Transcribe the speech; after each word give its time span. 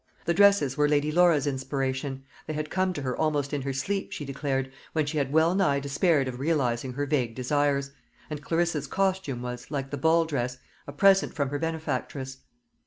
The 0.25 0.33
dresses 0.33 0.77
were 0.77 0.89
Lady 0.89 1.11
Laura's 1.11 1.45
inspiration: 1.45 2.23
they 2.47 2.53
had 2.53 2.71
come 2.71 2.91
to 2.93 3.03
her 3.03 3.15
almost 3.15 3.53
in 3.53 3.61
her 3.61 3.71
sleep, 3.71 4.11
she 4.11 4.25
declared, 4.25 4.71
when 4.93 5.05
she 5.05 5.19
had 5.19 5.31
well 5.31 5.53
nigh 5.53 5.79
despaired 5.79 6.27
of 6.27 6.39
realising 6.39 6.93
her 6.93 7.05
vague 7.05 7.35
desires; 7.35 7.91
and 8.27 8.41
Clarissa's 8.41 8.87
costume 8.87 9.43
was, 9.43 9.69
like 9.69 9.91
the 9.91 9.97
ball 9.97 10.25
dress, 10.25 10.57
a 10.87 10.91
present 10.91 11.35
from 11.35 11.49
her 11.49 11.59
benefactress. 11.59 12.37